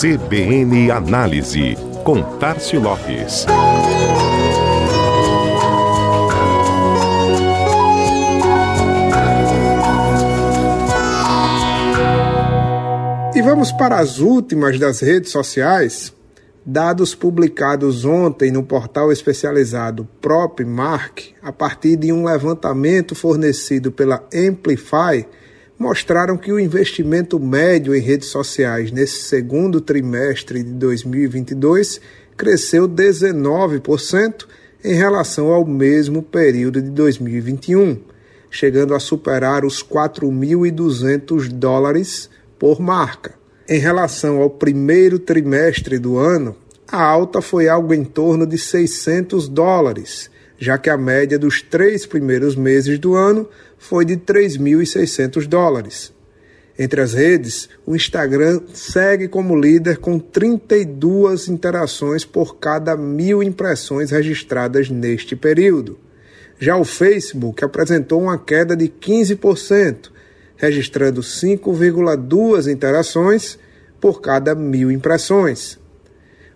CBN 0.00 0.90
Análise, 0.90 1.76
com 2.04 2.22
Tarcio 2.38 2.80
Lopes. 2.80 3.44
E 13.34 13.42
vamos 13.42 13.70
para 13.72 13.98
as 13.98 14.20
últimas 14.20 14.78
das 14.78 15.00
redes 15.00 15.30
sociais. 15.30 16.14
Dados 16.64 17.14
publicados 17.14 18.06
ontem 18.06 18.50
no 18.50 18.62
portal 18.62 19.12
especializado 19.12 20.08
PropMark, 20.22 21.34
a 21.42 21.52
partir 21.52 21.96
de 21.96 22.10
um 22.10 22.24
levantamento 22.24 23.14
fornecido 23.14 23.92
pela 23.92 24.26
Amplify, 24.34 25.26
mostraram 25.80 26.36
que 26.36 26.52
o 26.52 26.60
investimento 26.60 27.40
médio 27.40 27.94
em 27.94 28.00
redes 28.02 28.28
sociais 28.28 28.92
nesse 28.92 29.22
segundo 29.22 29.80
trimestre 29.80 30.62
de 30.62 30.72
2022 30.72 32.02
cresceu 32.36 32.86
19% 32.86 34.46
em 34.84 34.92
relação 34.92 35.48
ao 35.48 35.64
mesmo 35.64 36.22
período 36.22 36.82
de 36.82 36.90
2021, 36.90 37.98
chegando 38.50 38.94
a 38.94 39.00
superar 39.00 39.64
os 39.64 39.82
4.200 39.82 41.48
dólares 41.48 42.28
por 42.58 42.78
marca. 42.78 43.32
Em 43.66 43.78
relação 43.78 44.42
ao 44.42 44.50
primeiro 44.50 45.18
trimestre 45.18 45.98
do 45.98 46.18
ano, 46.18 46.54
a 46.86 47.02
alta 47.02 47.40
foi 47.40 47.68
algo 47.70 47.94
em 47.94 48.04
torno 48.04 48.46
de 48.46 48.58
600 48.58 49.48
dólares, 49.48 50.30
já 50.60 50.76
que 50.76 50.90
a 50.90 50.96
média 50.98 51.38
dos 51.38 51.62
três 51.62 52.04
primeiros 52.04 52.54
meses 52.54 52.98
do 52.98 53.14
ano 53.14 53.48
foi 53.78 54.04
de 54.04 54.18
3.600 54.18 55.46
dólares. 55.46 56.12
Entre 56.78 57.00
as 57.00 57.14
redes, 57.14 57.68
o 57.86 57.96
Instagram 57.96 58.60
segue 58.74 59.26
como 59.26 59.58
líder 59.58 59.96
com 59.96 60.18
32 60.18 61.48
interações 61.48 62.26
por 62.26 62.56
cada 62.56 62.94
mil 62.94 63.42
impressões 63.42 64.10
registradas 64.10 64.90
neste 64.90 65.34
período. 65.34 65.98
Já 66.58 66.76
o 66.76 66.84
Facebook 66.84 67.64
apresentou 67.64 68.20
uma 68.20 68.38
queda 68.38 68.76
de 68.76 68.86
15%, 68.86 70.10
registrando 70.58 71.22
5,2 71.22 72.70
interações 72.70 73.58
por 73.98 74.20
cada 74.20 74.54
mil 74.54 74.90
impressões. 74.90 75.79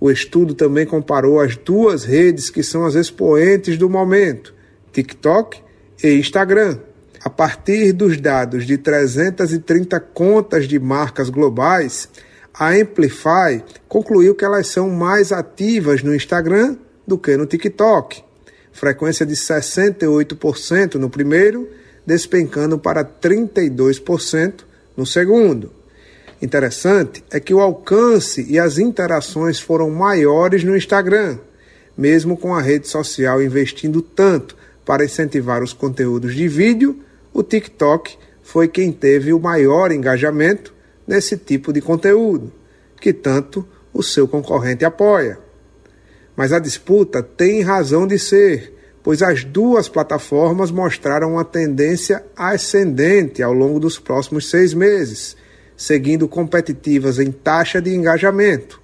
O 0.00 0.10
estudo 0.10 0.54
também 0.54 0.86
comparou 0.86 1.40
as 1.40 1.56
duas 1.56 2.04
redes 2.04 2.50
que 2.50 2.62
são 2.62 2.84
as 2.86 2.94
expoentes 2.94 3.76
do 3.76 3.90
momento, 3.90 4.54
TikTok 4.92 5.60
e 6.02 6.14
Instagram. 6.14 6.78
A 7.24 7.28
partir 7.28 7.92
dos 7.92 8.20
dados 8.20 8.64
de 8.64 8.78
330 8.78 9.98
contas 9.98 10.68
de 10.68 10.78
marcas 10.78 11.28
globais, 11.28 12.08
a 12.54 12.70
Amplify 12.70 13.62
concluiu 13.88 14.34
que 14.34 14.44
elas 14.44 14.68
são 14.68 14.88
mais 14.88 15.32
ativas 15.32 16.02
no 16.02 16.14
Instagram 16.14 16.76
do 17.06 17.18
que 17.18 17.36
no 17.36 17.46
TikTok. 17.46 18.22
Frequência 18.70 19.26
de 19.26 19.34
68% 19.34 20.94
no 20.94 21.10
primeiro 21.10 21.68
despencando 22.06 22.78
para 22.78 23.04
32% 23.04 24.60
no 24.96 25.04
segundo. 25.04 25.77
Interessante 26.40 27.24
é 27.30 27.40
que 27.40 27.52
o 27.52 27.60
alcance 27.60 28.46
e 28.48 28.58
as 28.58 28.78
interações 28.78 29.58
foram 29.58 29.90
maiores 29.90 30.62
no 30.62 30.76
Instagram, 30.76 31.38
mesmo 31.96 32.36
com 32.36 32.54
a 32.54 32.60
rede 32.60 32.86
social 32.86 33.42
investindo 33.42 34.00
tanto 34.00 34.56
para 34.84 35.04
incentivar 35.04 35.62
os 35.62 35.72
conteúdos 35.72 36.34
de 36.34 36.46
vídeo, 36.46 37.00
o 37.32 37.42
TikTok 37.42 38.16
foi 38.42 38.68
quem 38.68 38.92
teve 38.92 39.32
o 39.32 39.40
maior 39.40 39.90
engajamento 39.90 40.72
nesse 41.06 41.36
tipo 41.36 41.72
de 41.72 41.80
conteúdo, 41.80 42.52
que 43.00 43.12
tanto 43.12 43.66
o 43.92 44.02
seu 44.02 44.28
concorrente 44.28 44.84
apoia. 44.84 45.38
Mas 46.36 46.52
a 46.52 46.58
disputa 46.58 47.22
tem 47.22 47.62
razão 47.62 48.06
de 48.06 48.18
ser 48.18 48.78
pois 49.08 49.22
as 49.22 49.42
duas 49.42 49.88
plataformas 49.88 50.70
mostraram 50.70 51.32
uma 51.32 51.44
tendência 51.44 52.22
ascendente 52.36 53.42
ao 53.42 53.54
longo 53.54 53.80
dos 53.80 53.98
próximos 53.98 54.50
seis 54.50 54.74
meses, 54.74 55.34
seguindo 55.78 56.26
competitivas 56.26 57.20
em 57.20 57.30
taxa 57.30 57.80
de 57.80 57.94
engajamento. 57.94 58.82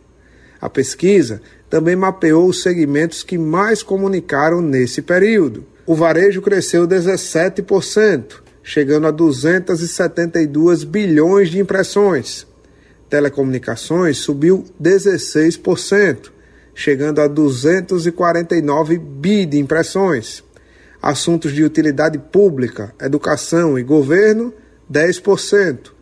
A 0.61 0.71
pesquisa 0.71 1.43
também 1.69 1.97
mapeou 1.97 2.49
os 2.49 2.63
segmentos 2.63 3.25
que 3.25 3.37
mais 3.37 3.83
comunicaram 3.83 4.63
nesse 4.63 5.03
período. 5.03 5.67
O 5.85 5.97
varejo 5.97 6.41
cresceu 6.41 6.87
17%, 6.87 8.37
chegando 8.63 9.09
a 9.09 9.11
272 9.11 10.85
bilhões 10.85 11.51
de 11.51 11.59
impressões. 11.59 12.47
Telecomunicações 13.11 14.19
subiu 14.19 14.65
16%, 14.81 16.31
chegando 16.75 17.21
a 17.21 17.27
249 17.27 18.99
bi 18.99 19.45
de 19.45 19.59
impressões. 19.59 20.45
Assuntos 21.03 21.53
de 21.53 21.65
utilidade 21.65 22.19
pública, 22.19 22.95
educação 23.01 23.77
e 23.77 23.83
governo, 23.83 24.55
10%. 24.91 25.94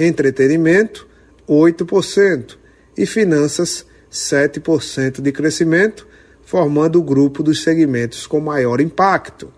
Entretenimento, 0.00 1.06
8%. 1.46 2.56
E 2.96 3.06
finanças, 3.06 3.86
7% 4.10 5.20
de 5.20 5.30
crescimento, 5.30 6.06
formando 6.42 6.98
o 6.98 7.02
grupo 7.02 7.42
dos 7.42 7.62
segmentos 7.62 8.26
com 8.26 8.40
maior 8.40 8.80
impacto. 8.80 9.52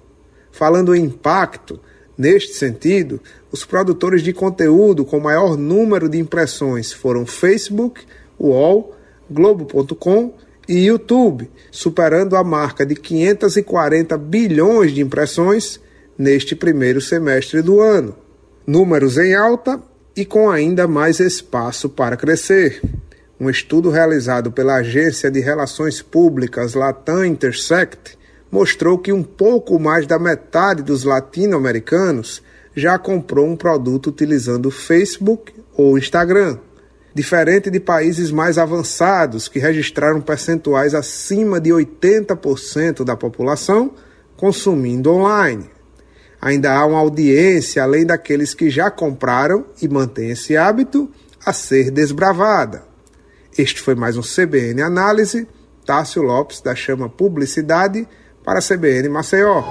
Falando 0.50 0.94
em 0.94 1.04
impacto, 1.04 1.81
neste 2.19 2.54
sentido, 2.54 3.20
os 3.50 3.64
produtores 3.64 4.22
de 4.22 4.32
conteúdo 4.32 5.04
com 5.04 5.19
maior 5.19 5.56
número 5.56 6.08
de 6.08 6.19
impressões 6.19 6.92
foram 6.92 7.25
Facebook, 7.25 8.02
UOL, 8.38 8.94
Globo.com 9.31 10.34
e 10.69 10.86
YouTube, 10.86 11.50
superando 11.70 12.36
a 12.36 12.44
marca 12.44 12.84
de 12.84 12.94
540 12.94 14.19
bilhões 14.19 14.92
de 14.92 15.00
impressões 15.00 15.81
neste 16.19 16.54
primeiro 16.54 17.00
semestre 17.00 17.62
do 17.62 17.81
ano. 17.81 18.14
Números 18.66 19.16
em 19.19 19.34
alta 19.34 19.82
e 20.17 20.25
com 20.25 20.50
ainda 20.50 20.87
mais 20.87 21.21
espaço 21.21 21.89
para 21.89 22.17
crescer. 22.17 22.81
Um 23.41 23.50
estudo 23.50 23.91
realizado 23.91 24.53
pela 24.53 24.77
Agência 24.77 25.31
de 25.31 25.41
Relações 25.41 26.00
Públicas 26.00 26.75
Latam 26.75 27.25
Intersect 27.25 28.19
mostrou 28.50 28.99
que 28.99 29.12
um 29.12 29.23
pouco 29.23 29.78
mais 29.78 30.06
da 30.06 30.19
metade 30.19 30.83
dos 30.83 31.05
latino-americanos 31.05 32.43
já 32.75 32.99
comprou 32.99 33.47
um 33.47 33.56
produto 33.56 34.09
utilizando 34.09 34.71
Facebook 34.71 35.53
ou 35.75 35.99
Instagram 35.99 36.59
diferente 37.15 37.71
de 37.71 37.79
países 37.79 38.31
mais 38.31 38.59
avançados 38.59 39.49
que 39.49 39.59
registraram 39.59 40.21
percentuais 40.21 40.94
acima 40.94 41.61
de 41.61 41.71
80% 41.71 43.05
da 43.05 43.17
população 43.17 43.93
consumindo 44.37 45.11
online. 45.11 45.71
Ainda 46.42 46.76
há 46.76 46.84
uma 46.84 46.98
audiência 46.98 47.84
além 47.84 48.04
daqueles 48.04 48.53
que 48.53 48.69
já 48.69 48.91
compraram 48.91 49.64
e 49.80 49.86
mantêm 49.86 50.30
esse 50.30 50.56
hábito 50.56 51.08
a 51.47 51.53
ser 51.53 51.92
desbravada. 51.92 52.82
Este 53.56 53.80
foi 53.80 53.94
mais 53.94 54.16
um 54.16 54.22
CBN 54.22 54.82
Análise. 54.82 55.47
Tássio 55.86 56.22
Lopes 56.22 56.60
da 56.60 56.75
Chama 56.75 57.08
Publicidade 57.08 58.08
para 58.44 58.58
a 58.58 58.62
CBN 58.62 59.08
Maceió. 59.08 59.62